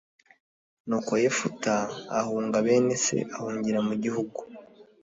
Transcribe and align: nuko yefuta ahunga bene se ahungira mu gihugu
nuko 0.87 1.11
yefuta 1.23 1.73
ahunga 2.19 2.57
bene 2.65 2.95
se 3.05 3.17
ahungira 3.37 3.79
mu 3.87 3.93
gihugu 4.03 4.39